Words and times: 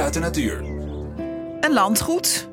Uit 0.00 0.14
de 0.14 0.20
natuur. 0.20 0.64
Een 1.60 1.72
landgoed, 1.72 2.48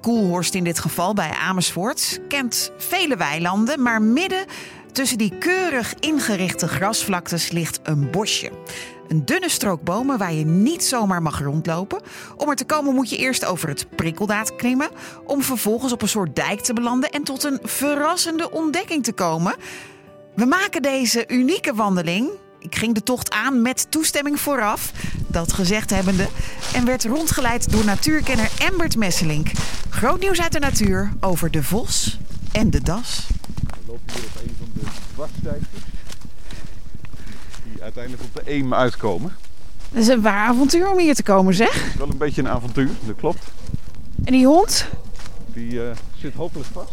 Koelhorst 0.00 0.54
in 0.54 0.64
dit 0.64 0.78
geval 0.78 1.14
bij 1.14 1.30
Amersfoort, 1.30 2.20
kent 2.28 2.72
vele 2.76 3.16
weilanden, 3.16 3.82
maar 3.82 4.02
midden 4.02 4.44
tussen 4.92 5.18
die 5.18 5.38
keurig 5.38 5.94
ingerichte 5.94 6.68
grasvlaktes 6.68 7.50
ligt 7.50 7.80
een 7.82 8.10
bosje. 8.10 8.50
Een 9.08 9.24
dunne 9.24 9.48
strook 9.48 9.82
bomen 9.82 10.18
waar 10.18 10.32
je 10.32 10.44
niet 10.44 10.84
zomaar 10.84 11.22
mag 11.22 11.40
rondlopen. 11.40 12.00
Om 12.36 12.48
er 12.48 12.56
te 12.56 12.64
komen 12.64 12.94
moet 12.94 13.10
je 13.10 13.16
eerst 13.16 13.44
over 13.44 13.68
het 13.68 13.86
prikkeldaad 13.96 14.56
klimmen, 14.56 14.90
om 15.26 15.42
vervolgens 15.42 15.92
op 15.92 16.02
een 16.02 16.08
soort 16.08 16.36
dijk 16.36 16.60
te 16.60 16.72
belanden 16.72 17.10
en 17.10 17.22
tot 17.22 17.44
een 17.44 17.58
verrassende 17.62 18.50
ontdekking 18.50 19.04
te 19.04 19.12
komen. 19.12 19.54
We 20.34 20.44
maken 20.44 20.82
deze 20.82 21.24
unieke 21.28 21.74
wandeling 21.74 22.30
ik 22.58 22.76
ging 22.76 22.94
de 22.94 23.02
tocht 23.02 23.30
aan 23.30 23.62
met 23.62 23.90
toestemming 23.90 24.40
vooraf, 24.40 24.92
dat 25.28 25.52
gezegd 25.52 25.90
hebbende, 25.90 26.28
en 26.74 26.84
werd 26.84 27.04
rondgeleid 27.04 27.72
door 27.72 27.84
natuurkenner 27.84 28.50
Embert 28.58 28.96
Messelink. 28.96 29.50
Groot 29.90 30.20
nieuws 30.20 30.40
uit 30.40 30.52
de 30.52 30.58
natuur 30.58 31.12
over 31.20 31.50
de 31.50 31.62
vos 31.62 32.18
en 32.52 32.70
de 32.70 32.82
das. 32.82 33.26
We 33.60 33.76
lopen 33.86 34.14
hier 34.14 34.24
op 34.24 34.42
een 34.42 34.54
van 34.58 34.68
de 34.74 34.80
dwarsdijkjes 35.14 35.82
die 37.72 37.82
uiteindelijk 37.82 38.22
op 38.22 38.34
de 38.34 38.42
Eem 38.52 38.74
uitkomen. 38.74 39.36
Het 39.88 39.98
is 39.98 40.08
een 40.08 40.22
waar 40.22 40.48
avontuur 40.48 40.90
om 40.90 40.98
hier 40.98 41.14
te 41.14 41.22
komen, 41.22 41.54
zeg. 41.54 41.96
Wel 41.96 42.10
een 42.10 42.18
beetje 42.18 42.42
een 42.42 42.48
avontuur, 42.48 42.90
dat 43.06 43.16
klopt. 43.16 43.46
En 44.24 44.32
die 44.32 44.46
hond? 44.46 44.86
Die 45.52 45.72
uh, 45.72 45.90
zit 46.16 46.34
hopelijk 46.34 46.68
vast. 46.72 46.92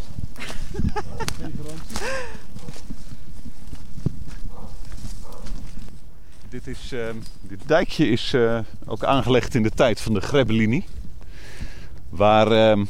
Geen 1.40 1.54
garantie. 1.64 2.08
Dit, 6.56 6.68
is, 6.68 6.92
uh, 6.94 7.08
dit 7.42 7.60
dijkje 7.66 8.10
is 8.10 8.34
uh, 8.34 8.60
ook 8.86 9.04
aangelegd 9.04 9.56
in 9.56 9.64
de 9.64 9.70
tijd 9.70 10.02
van 10.02 10.14
de 10.14 10.22
Grebbelinie. 10.22 10.86
Waar 12.10 12.48
uh, 12.48 12.86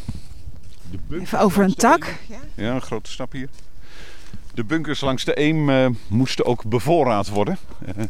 de 0.91 0.97
bunkers 1.07 1.31
Even 1.31 1.39
over 1.39 1.63
een 1.63 1.75
tak. 1.75 2.03
Eem, 2.29 2.65
ja, 2.65 2.73
een 2.73 2.81
grote 2.81 3.11
stap 3.11 3.31
hier. 3.31 3.49
De 4.53 4.63
bunkers 4.63 5.01
langs 5.01 5.23
de 5.23 5.39
Eem 5.39 5.97
moesten 6.07 6.45
ook 6.45 6.63
bevoorraad 6.65 7.29
worden. 7.29 7.57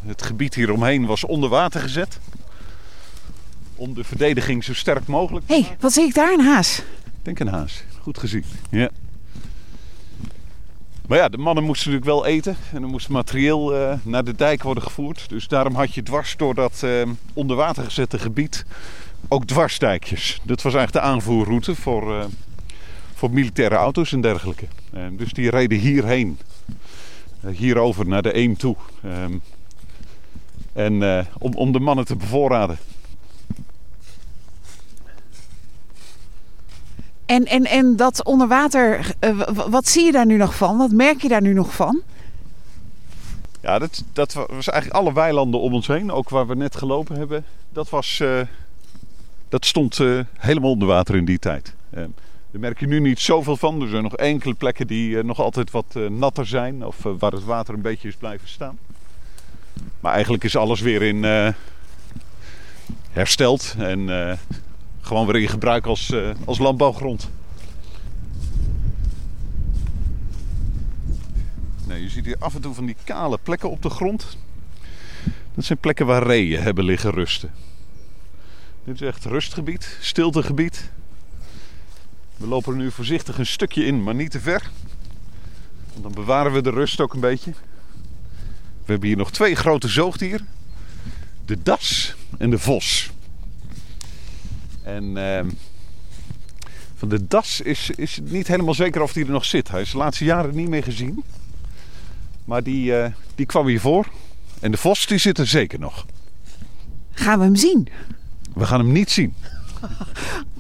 het 0.06 0.22
gebied 0.22 0.56
hieromheen 0.56 1.06
was 1.06 1.24
onder 1.24 1.50
water 1.50 1.82
gezet. 1.82 2.20
Om 3.76 3.94
de 3.94 4.04
verdediging 4.04 4.64
zo 4.64 4.74
sterk 4.74 5.08
mogelijk 5.08 5.48
te 5.48 5.54
Hé, 5.54 5.62
hey, 5.62 5.76
wat 5.80 5.94
zie 5.94 6.06
ik 6.06 6.14
daar? 6.14 6.34
Een 6.34 6.46
haas? 6.46 6.80
Ik 7.06 7.22
denk 7.22 7.40
een 7.40 7.48
haas. 7.48 7.84
Goed 8.02 8.18
gezien. 8.18 8.44
Ja. 8.70 8.90
Maar 11.08 11.18
ja, 11.18 11.30
de 11.30 11.38
mannen 11.38 11.64
moesten 11.64 11.92
natuurlijk 11.92 12.18
wel 12.18 12.26
eten. 12.26 12.58
En 12.74 12.82
er 12.82 12.88
moest 12.88 13.10
materieel 13.10 13.76
uh, 13.76 13.94
naar 14.04 14.24
de 14.24 14.36
dijk 14.36 14.64
worden 14.64 14.84
gevoerd. 14.84 15.30
Dus 15.30 15.48
daarom 15.48 15.76
had 15.76 15.94
je 15.94 16.04
dwars 16.04 16.38
door 16.38 16.56
dat 16.56 16.82
uh, 16.84 17.02
onder 17.34 17.56
water 17.56 17.84
gezette 17.84 18.20
gebied 18.20 18.66
ook 19.28 19.46
dwarsdijkjes. 19.46 20.42
Dat 20.44 20.62
was 20.62 20.74
eigenlijk 20.74 21.06
de 21.06 21.12
aanvoerroute 21.12 21.76
voor, 21.76 22.12
uh, 22.12 22.24
voor 23.14 23.32
militaire 23.32 23.76
auto's 23.76 24.12
en 24.12 24.22
dergelijke. 24.22 24.66
dus 25.12 25.34
die 25.34 25.50
reden 25.50 25.78
hierheen. 25.78 26.38
hierover 27.48 28.08
naar 28.08 28.22
de 28.22 28.38
Eem 28.38 28.58
toe. 28.58 28.76
Ehm, 29.04 29.38
en 30.74 31.26
om, 31.38 31.54
om 31.54 31.72
de 31.72 31.80
mannen 31.80 32.06
te 32.06 32.16
bevoorraden. 32.16 32.78
En, 37.26 37.46
en, 37.46 37.64
en 37.66 37.96
dat 37.96 38.24
onder 38.24 38.48
water, 38.48 39.16
uh, 39.20 39.40
wat 39.70 39.88
zie 39.88 40.06
je 40.06 40.12
daar 40.12 40.26
nu 40.26 40.38
nog 40.38 40.56
van? 40.56 40.78
Wat 40.78 40.92
merk 40.92 41.22
je 41.22 41.28
daar 41.28 41.42
nu 41.42 41.54
nog 41.54 41.74
van? 41.74 42.02
Ja, 43.62 43.80
dat, 43.80 44.04
dat 44.14 44.34
was 44.34 44.70
eigenlijk 44.70 44.90
alle 45.00 45.14
weilanden 45.14 45.60
om 45.60 45.74
ons 45.74 45.88
heen, 45.88 46.12
ook 46.12 46.30
waar 46.30 46.48
we 46.48 46.56
net 46.56 46.76
gelopen 46.76 47.16
hebben. 47.18 47.46
Dat, 47.70 47.90
was, 47.90 48.20
uh, 48.22 48.42
dat 49.50 49.66
stond 49.66 50.00
uh, 50.00 50.20
helemaal 50.38 50.72
onder 50.72 50.88
water 50.88 51.16
in 51.16 51.26
die 51.26 51.40
tijd. 51.40 51.74
daar 51.90 52.10
merk 52.52 52.80
je 52.80 52.88
nu 52.88 53.00
niet 53.00 53.20
zoveel 53.20 53.58
van. 53.58 53.82
Er 53.82 53.88
zijn 53.88 54.04
nog 54.04 54.16
enkele 54.16 54.54
plekken 54.54 54.88
die 54.88 55.24
nog 55.24 55.40
altijd 55.40 55.72
wat 55.72 55.96
natter 56.10 56.48
zijn. 56.48 56.86
Of 56.86 56.96
waar 57.20 57.32
het 57.32 57.44
water 57.44 57.74
een 57.74 57.82
beetje 57.82 58.08
is 58.08 58.16
blijven 58.16 58.48
staan. 58.48 58.78
Maar 60.00 60.14
eigenlijk 60.14 60.44
is 60.44 60.56
alles 60.56 60.82
weer 60.82 61.02
in 61.02 61.24
hersteld. 63.12 63.76
En 63.78 64.10
gewoon 65.06 65.26
weer 65.26 65.42
in 65.42 65.50
gebruik 65.50 65.86
als, 65.86 66.10
uh, 66.10 66.30
als 66.46 66.58
landbouwgrond. 66.58 67.30
Nou, 71.88 72.00
je 72.00 72.10
ziet 72.10 72.26
hier 72.26 72.38
af 72.40 72.56
en 72.56 72.62
toe 72.62 72.74
van 72.74 72.86
die 72.86 72.96
kale 73.04 73.40
plekken 73.44 73.70
op 73.70 73.82
de 73.82 73.90
grond. 73.90 74.38
Dat 75.54 75.66
zijn 75.66 75.80
plekken 75.80 76.06
waar 76.06 76.24
reeën 76.24 76.62
hebben 76.62 76.84
liggen 76.84 77.12
rusten. 77.12 77.52
Dit 78.84 78.96
is 78.96 79.02
echt 79.02 79.26
rustgebied, 79.26 79.98
stiltegebied. 80.02 80.92
We 82.38 82.48
lopen 82.48 82.74
er 82.74 82.80
nu 82.80 82.92
voorzichtig 82.92 83.38
een 83.38 83.46
stukje 83.46 83.86
in, 83.86 84.04
maar 84.04 84.16
niet 84.16 84.32
te 84.32 84.40
ver. 84.40 84.70
Want 85.92 86.04
dan 86.04 86.12
bewaren 86.12 86.52
we 86.54 86.62
de 86.62 86.70
rust 86.70 87.00
ook 87.02 87.14
een 87.14 87.20
beetje. 87.20 87.52
We 88.86 88.92
hebben 88.92 89.08
hier 89.08 89.18
nog 89.18 89.32
twee 89.32 89.56
grote 89.56 89.88
zoogdieren. 89.88 90.48
De 91.46 91.64
das 91.64 92.16
en 92.38 92.50
de 92.50 92.60
vos. 92.60 93.12
En 94.86 95.04
uh, 95.04 95.40
van 96.96 97.10
de 97.10 97.28
das 97.28 97.62
is, 97.62 97.90
is 97.90 98.20
niet 98.24 98.48
helemaal 98.48 98.74
zeker 98.74 99.02
of 99.02 99.14
hij 99.14 99.24
er 99.24 99.30
nog 99.30 99.46
zit. 99.46 99.68
Hij 99.68 99.82
is 99.82 99.92
de 99.92 99.98
laatste 99.98 100.26
jaren 100.26 100.56
niet 100.56 100.70
meer 100.70 100.84
gezien. 100.84 101.24
Maar 102.46 102.64
die, 102.64 102.92
uh, 102.92 103.06
die 103.36 103.46
kwam 103.46 103.68
hier 103.68 103.80
voor. 103.80 104.08
En 104.60 104.72
de 104.72 104.78
vos 104.78 105.06
die 105.08 105.18
zit 105.18 105.38
er 105.38 105.48
zeker 105.48 105.80
nog. 105.80 106.06
Gaan 107.12 107.40
we 107.40 107.46
hem 107.46 107.56
zien? 107.56 107.88
We 108.54 108.66
gaan 108.66 108.80
hem 108.80 108.92
niet 108.92 109.12
zien. 109.12 109.34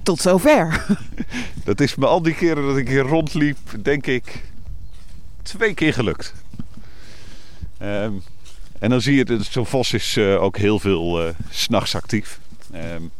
Tot 0.03 0.19
zover. 0.19 0.85
Dat 1.63 1.79
is 1.79 1.95
me 1.95 2.05
al 2.05 2.21
die 2.21 2.35
keren 2.35 2.67
dat 2.67 2.77
ik 2.77 2.87
hier 2.87 3.01
rondliep, 3.01 3.57
denk 3.81 4.07
ik, 4.07 4.43
twee 5.41 5.73
keer 5.73 5.93
gelukt. 5.93 6.33
Um, 7.81 8.23
en 8.79 8.89
dan 8.89 9.01
zie 9.01 9.15
je 9.15 9.25
dat 9.25 9.45
zo'n 9.45 9.65
vos 9.65 9.93
is 9.93 10.17
uh, 10.17 10.41
ook 10.41 10.57
heel 10.57 10.79
veel 10.79 11.27
uh, 11.27 11.33
s'nachts 11.49 11.95
actief. 11.95 12.39
Um, 12.73 13.11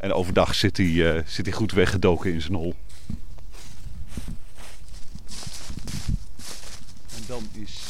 en 0.00 0.12
overdag 0.12 0.54
zit 0.54 0.76
hij, 0.76 0.86
uh, 0.86 1.22
zit 1.26 1.46
hij 1.46 1.54
goed 1.54 1.72
weggedoken 1.72 2.32
in 2.32 2.40
zijn 2.40 2.54
hol. 2.54 2.74
En 7.16 7.22
dan 7.26 7.42
is 7.52 7.80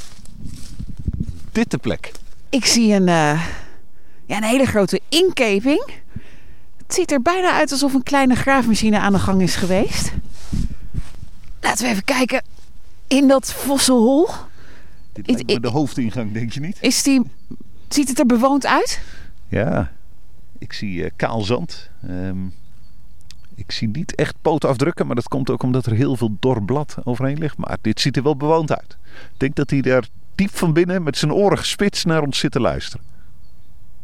dit 1.53 1.71
de 1.71 1.79
plek. 1.79 2.13
Ik 2.49 2.65
zie 2.65 2.93
een, 2.95 3.07
uh, 3.07 3.47
ja, 4.27 4.37
een 4.37 4.43
hele 4.43 4.67
grote 4.67 5.01
inkeping. 5.09 5.91
Het 6.77 6.95
ziet 6.95 7.13
er 7.13 7.23
bijna 7.23 7.53
uit 7.53 7.73
alsof 7.73 7.95
een 7.95 8.03
kleine 8.03 8.35
graafmachine 8.35 8.99
aan 8.99 9.13
de 9.13 9.19
gang 9.19 9.43
is 9.43 9.57
geweest. 9.57 10.13
Laten 11.61 11.85
we 11.85 11.91
even 11.91 12.05
kijken 12.05 12.43
in 13.07 13.29
dat 13.29 13.53
vosselhol. 13.53 14.29
Dit 15.13 15.27
lijkt 15.27 15.47
me 15.47 15.61
de 15.61 15.69
hoofdingang, 15.69 16.33
denk 16.33 16.53
je 16.53 16.61
niet? 16.61 16.77
Is 16.81 17.03
die, 17.03 17.23
ziet 17.89 18.09
het 18.09 18.19
er 18.19 18.27
bewoond 18.27 18.67
uit? 18.67 19.01
Ja, 19.49 19.93
ik 20.61 20.73
zie 20.73 21.03
uh, 21.03 21.11
kaal 21.17 21.41
zand. 21.41 21.91
Um, 22.09 22.55
ik 23.55 23.73
zie 23.73 23.89
niet 23.89 24.15
echt 24.15 24.35
pootafdrukken, 24.43 25.07
maar 25.07 25.15
dat 25.17 25.29
komt 25.29 25.51
ook 25.51 25.63
omdat 25.63 25.87
er 25.87 25.93
heel 25.93 26.17
veel 26.17 26.37
dor 26.41 26.63
blad 26.63 26.97
overheen 27.05 27.39
ligt. 27.39 27.57
Maar 27.57 27.77
dit 27.81 28.01
ziet 28.01 28.17
er 28.17 28.23
wel 28.23 28.37
bewoond 28.37 28.79
uit. 28.79 28.97
Ik 29.33 29.37
denk 29.37 29.55
dat 29.55 29.71
hij 29.71 29.81
daar 29.81 30.09
diep 30.35 30.57
van 30.57 30.73
binnen 30.73 31.03
met 31.03 31.17
zijn 31.17 31.33
oren 31.33 31.59
gespitst 31.59 32.07
naar 32.07 32.23
ons 32.23 32.39
zit 32.39 32.53
te 32.53 32.61
luisteren. 32.61 33.07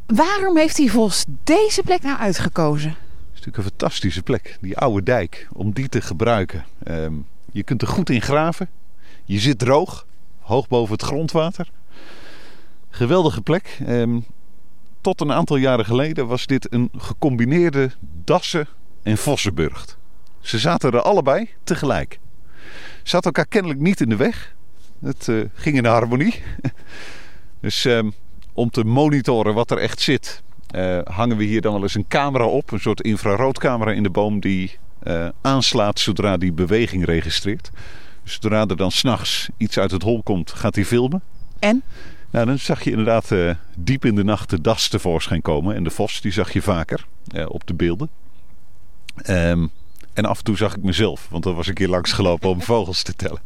Waarom 0.06 0.56
heeft 0.56 0.77
die 0.77 0.91
vos 0.91 1.25
deze 1.45 1.83
plek 1.83 2.03
nou 2.03 2.19
uitgekozen? 2.19 2.91
Het 2.91 2.99
is 3.34 3.45
natuurlijk 3.45 3.56
een 3.56 3.62
fantastische 3.62 4.22
plek, 4.22 4.59
die 4.61 4.78
oude 4.78 5.03
dijk, 5.03 5.49
om 5.53 5.72
die 5.72 5.89
te 5.89 6.00
gebruiken. 6.00 6.65
Um, 6.89 7.27
je 7.53 7.62
kunt 7.62 7.83
er 7.83 7.89
goed 7.89 8.11
in 8.11 8.22
graven. 8.22 8.69
Je 9.25 9.39
zit 9.39 9.59
droog, 9.59 10.06
hoog 10.41 10.69
boven 10.69 10.93
het 10.93 11.03
grondwater. 11.03 11.71
Geweldige 12.91 13.41
plek. 13.41 13.78
Um, 13.89 14.25
tot 15.07 15.21
een 15.21 15.33
aantal 15.33 15.57
jaren 15.57 15.85
geleden 15.85 16.27
was 16.27 16.47
dit 16.47 16.73
een 16.73 16.91
gecombineerde 16.97 17.91
Dassen- 18.25 18.69
en 19.03 19.17
Vossenburgt. 19.17 19.97
Ze 20.41 20.59
zaten 20.59 20.93
er 20.93 21.01
allebei 21.01 21.51
tegelijk. 21.65 22.19
Ze 23.03 23.09
zaten 23.09 23.27
elkaar 23.27 23.47
kennelijk 23.47 23.81
niet 23.81 24.01
in 24.01 24.09
de 24.09 24.17
weg. 24.17 24.55
Het 25.01 25.27
uh, 25.27 25.45
ging 25.55 25.77
in 25.77 25.85
harmonie. 25.85 26.43
dus 27.61 27.85
um, 27.85 28.13
om 28.53 28.71
te 28.71 28.85
monitoren 28.85 29.55
wat 29.55 29.71
er 29.71 29.79
echt 29.79 30.01
zit, 30.01 30.43
uh, 30.75 30.99
hangen 31.05 31.37
we 31.37 31.45
hier 31.45 31.61
dan 31.61 31.73
wel 31.73 31.83
eens 31.83 31.95
een 31.95 32.09
camera 32.09 32.45
op. 32.45 32.71
Een 32.71 32.81
soort 32.81 33.01
infraroodcamera 33.01 33.93
in 33.93 34.03
de 34.03 34.11
boom 34.11 34.41
die 34.41 34.79
uh, 35.03 35.29
aanslaat 35.41 35.99
zodra 35.99 36.37
die 36.37 36.53
beweging 36.53 37.05
registreert. 37.05 37.71
Dus 38.23 38.33
zodra 38.33 38.67
er 38.67 38.77
dan 38.77 38.91
s'nachts 38.91 39.49
iets 39.57 39.79
uit 39.79 39.91
het 39.91 40.03
hol 40.03 40.23
komt, 40.23 40.51
gaat 40.51 40.75
hij 40.75 40.85
filmen. 40.85 41.23
En? 41.59 41.83
Nou, 42.31 42.47
dan 42.47 42.59
zag 42.59 42.84
je 42.84 42.91
inderdaad 42.91 43.31
uh, 43.31 43.55
diep 43.77 44.05
in 44.05 44.15
de 44.15 44.25
nacht 44.25 44.51
de 44.51 44.61
das 44.61 44.89
tevoorschijn 44.89 45.43
komen. 45.43 45.75
En 45.75 45.84
de 45.84 45.91
vos, 45.91 46.21
die 46.21 46.33
zag 46.33 46.53
je 46.53 46.63
vaker 46.63 47.07
uh, 47.34 47.45
op 47.49 47.67
de 47.67 47.75
beelden. 47.75 48.09
Um, 49.28 49.71
en 50.13 50.25
af 50.25 50.39
en 50.39 50.45
toe 50.45 50.57
zag 50.57 50.77
ik 50.77 50.83
mezelf, 50.83 51.27
want 51.31 51.45
dan 51.45 51.55
was 51.55 51.69
ik 51.69 51.78
hier 51.78 51.89
langs 51.89 52.13
gelopen 52.13 52.49
om 52.51 52.63
vogels 52.73 53.03
te 53.03 53.15
tellen. 53.15 53.41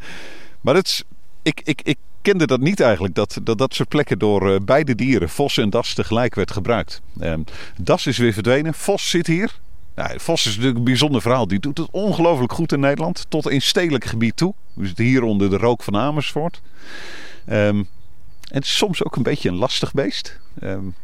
maar 0.60 0.76
is, 0.76 1.02
ik, 1.42 1.60
ik, 1.64 1.82
ik 1.82 1.98
kende 2.22 2.46
dat 2.46 2.60
niet 2.60 2.80
eigenlijk, 2.80 3.14
dat 3.14 3.38
dat, 3.42 3.58
dat 3.58 3.74
soort 3.74 3.88
plekken 3.88 4.18
door 4.18 4.64
beide 4.64 4.94
dieren, 4.94 5.28
vos 5.28 5.58
en 5.58 5.70
das, 5.70 5.94
tegelijk 5.94 6.34
werd 6.34 6.50
gebruikt. 6.50 7.02
Ehm, 7.20 7.40
das 7.76 8.06
is 8.06 8.18
weer 8.18 8.32
verdwenen, 8.32 8.74
vos 8.74 9.10
zit 9.10 9.26
hier. 9.26 9.60
Nou, 9.94 10.20
Vos 10.20 10.40
is 10.40 10.50
natuurlijk 10.50 10.78
een 10.78 10.84
bijzonder 10.84 11.22
verhaal. 11.22 11.46
Die 11.46 11.58
doet 11.58 11.78
het 11.78 11.88
ongelooflijk 11.90 12.52
goed 12.52 12.72
in 12.72 12.80
Nederland. 12.80 13.26
Tot 13.28 13.50
in 13.50 13.62
stedelijk 13.62 14.04
gebied 14.04 14.36
toe. 14.36 14.54
We 14.74 14.86
zitten 14.86 15.04
hier 15.04 15.22
onder 15.22 15.50
de 15.50 15.56
rook 15.56 15.82
van 15.82 15.96
Amersfoort. 15.96 16.60
Um, 17.50 17.88
en 18.50 18.62
soms 18.62 19.04
ook 19.04 19.16
een 19.16 19.22
beetje 19.22 19.48
een 19.48 19.54
lastig 19.54 19.92
beest. 19.92 20.38
Um, 20.62 20.94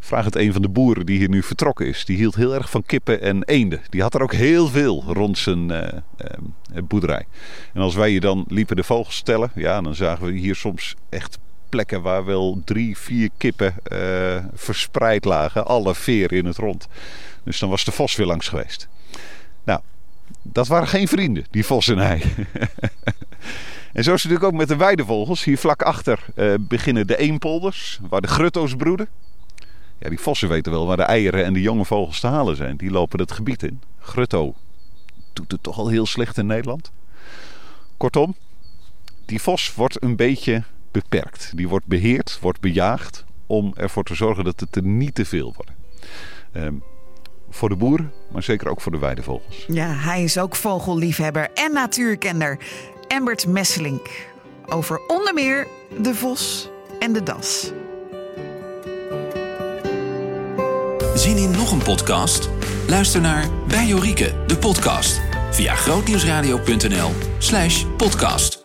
vraag 0.00 0.24
het 0.24 0.36
een 0.36 0.52
van 0.52 0.62
de 0.62 0.68
boeren 0.68 1.06
die 1.06 1.18
hier 1.18 1.28
nu 1.28 1.42
vertrokken 1.42 1.86
is. 1.86 2.04
Die 2.04 2.16
hield 2.16 2.34
heel 2.34 2.54
erg 2.54 2.70
van 2.70 2.82
kippen 2.82 3.20
en 3.20 3.44
eenden. 3.44 3.80
Die 3.90 4.02
had 4.02 4.14
er 4.14 4.22
ook 4.22 4.32
heel 4.32 4.68
veel 4.68 5.04
rond 5.06 5.38
zijn 5.38 5.70
uh, 5.70 5.82
uh, 5.82 6.82
boerderij. 6.84 7.26
En 7.72 7.80
als 7.80 7.94
wij 7.94 8.10
hier 8.10 8.20
dan 8.20 8.44
liepen 8.48 8.76
de 8.76 8.84
vogels 8.84 9.22
tellen. 9.22 9.50
Ja, 9.54 9.80
dan 9.80 9.94
zagen 9.94 10.26
we 10.26 10.32
hier 10.32 10.54
soms 10.54 10.94
echt 11.08 11.38
plekken 11.68 12.02
waar 12.02 12.24
wel 12.24 12.62
drie, 12.64 12.98
vier 12.98 13.30
kippen 13.36 13.74
uh, 13.92 14.44
verspreid 14.54 15.24
lagen. 15.24 15.66
Alle 15.66 15.94
veer 15.94 16.32
in 16.32 16.44
het 16.44 16.56
rond. 16.56 16.88
Dus 17.44 17.58
dan 17.58 17.68
was 17.68 17.84
de 17.84 17.92
vos 17.92 18.16
weer 18.16 18.26
langs 18.26 18.48
geweest. 18.48 18.88
Nou, 19.64 19.80
dat 20.42 20.66
waren 20.66 20.88
geen 20.88 21.08
vrienden, 21.08 21.44
die 21.50 21.64
vos 21.64 21.88
en 21.88 21.98
hij. 21.98 22.22
en 23.92 24.04
zo 24.04 24.14
is 24.14 24.22
het 24.22 24.30
natuurlijk 24.32 24.44
ook 24.44 24.58
met 24.58 24.68
de 24.68 24.76
weidevogels. 24.76 25.44
Hier 25.44 25.58
vlak 25.58 25.82
achter 25.82 26.24
uh, 26.36 26.54
beginnen 26.60 27.06
de 27.06 27.16
eenpolders, 27.16 28.00
waar 28.08 28.20
de 28.20 28.28
grutto's 28.28 28.76
broeden. 28.76 29.08
Ja, 29.98 30.08
die 30.08 30.20
vossen 30.20 30.48
weten 30.48 30.72
wel 30.72 30.86
waar 30.86 30.96
de 30.96 31.02
eieren 31.02 31.44
en 31.44 31.52
de 31.52 31.60
jonge 31.60 31.84
vogels 31.84 32.20
te 32.20 32.26
halen 32.26 32.56
zijn. 32.56 32.76
Die 32.76 32.90
lopen 32.90 33.20
het 33.20 33.32
gebied 33.32 33.62
in. 33.62 33.80
Grutto 33.98 34.54
doet 35.32 35.52
het 35.52 35.62
toch 35.62 35.78
al 35.78 35.88
heel 35.88 36.06
slecht 36.06 36.38
in 36.38 36.46
Nederland. 36.46 36.92
Kortom, 37.96 38.34
die 39.24 39.42
vos 39.42 39.74
wordt 39.74 40.02
een 40.02 40.16
beetje 40.16 40.62
beperkt. 40.90 41.52
Die 41.54 41.68
wordt 41.68 41.86
beheerd, 41.86 42.38
wordt 42.40 42.60
bejaagd 42.60 43.24
om 43.46 43.72
ervoor 43.76 44.04
te 44.04 44.14
zorgen 44.14 44.44
dat 44.44 44.60
het 44.60 44.76
er 44.76 44.82
niet 44.82 45.14
te 45.14 45.24
veel 45.24 45.54
worden. 45.56 45.74
Um, 46.52 46.82
voor 47.50 47.68
de 47.68 47.76
boeren, 47.76 48.12
maar 48.32 48.42
zeker 48.42 48.68
ook 48.68 48.80
voor 48.80 48.92
de 48.92 48.98
weidevogels. 48.98 49.64
Ja, 49.68 49.86
hij 49.86 50.22
is 50.22 50.38
ook 50.38 50.56
vogelliefhebber 50.56 51.50
en 51.54 51.72
natuurkender. 51.72 52.58
Embert 53.12 53.46
Messelink. 53.46 54.08
Over 54.68 55.00
onder 55.06 55.34
meer 55.34 55.68
de 55.98 56.14
vos 56.14 56.68
en 56.98 57.12
de 57.12 57.22
das. 57.22 57.70
Zien 61.14 61.36
in 61.36 61.50
nog 61.50 61.72
een 61.72 61.82
podcast? 61.82 62.50
Luister 62.88 63.20
naar 63.20 63.48
Bij 63.68 63.86
Jorike, 63.86 64.34
de 64.46 64.56
podcast. 64.56 65.20
Via 65.50 65.74
grootnieuwsradio.nl 65.74 67.10
slash 67.38 67.84
podcast. 67.96 68.61